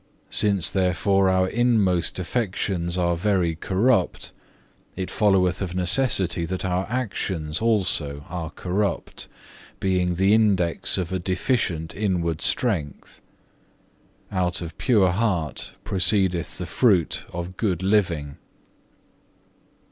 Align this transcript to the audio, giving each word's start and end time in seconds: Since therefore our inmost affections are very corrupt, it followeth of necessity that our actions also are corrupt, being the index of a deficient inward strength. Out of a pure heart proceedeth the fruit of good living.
Since 0.31 0.71
therefore 0.71 1.29
our 1.29 1.47
inmost 1.47 2.17
affections 2.17 2.97
are 2.97 3.15
very 3.15 3.53
corrupt, 3.53 4.31
it 4.95 5.11
followeth 5.11 5.61
of 5.61 5.75
necessity 5.75 6.43
that 6.47 6.65
our 6.65 6.87
actions 6.89 7.61
also 7.61 8.25
are 8.27 8.49
corrupt, 8.49 9.27
being 9.79 10.15
the 10.15 10.33
index 10.33 10.97
of 10.97 11.11
a 11.11 11.19
deficient 11.19 11.95
inward 11.95 12.41
strength. 12.41 13.21
Out 14.31 14.59
of 14.59 14.71
a 14.71 14.73
pure 14.73 15.11
heart 15.11 15.75
proceedeth 15.83 16.57
the 16.57 16.65
fruit 16.65 17.23
of 17.31 17.55
good 17.55 17.83
living. 17.83 18.37